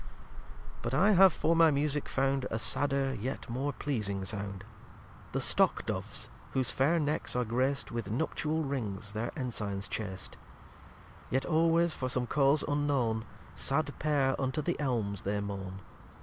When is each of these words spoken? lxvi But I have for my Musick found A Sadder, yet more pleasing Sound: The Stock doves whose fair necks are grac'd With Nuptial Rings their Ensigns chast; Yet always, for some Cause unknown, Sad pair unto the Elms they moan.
lxvi 0.01 0.81
But 0.81 0.93
I 0.95 1.11
have 1.11 1.31
for 1.31 1.55
my 1.55 1.69
Musick 1.69 2.09
found 2.09 2.47
A 2.49 2.57
Sadder, 2.57 3.13
yet 3.13 3.47
more 3.47 3.71
pleasing 3.71 4.25
Sound: 4.25 4.63
The 5.31 5.39
Stock 5.39 5.85
doves 5.85 6.27
whose 6.53 6.71
fair 6.71 6.99
necks 6.99 7.35
are 7.35 7.45
grac'd 7.45 7.91
With 7.91 8.09
Nuptial 8.09 8.63
Rings 8.63 9.11
their 9.11 9.31
Ensigns 9.37 9.87
chast; 9.87 10.37
Yet 11.29 11.45
always, 11.45 11.93
for 11.93 12.09
some 12.09 12.25
Cause 12.25 12.63
unknown, 12.67 13.25
Sad 13.53 13.93
pair 13.99 14.35
unto 14.41 14.63
the 14.63 14.75
Elms 14.79 15.21
they 15.21 15.39
moan. 15.39 15.81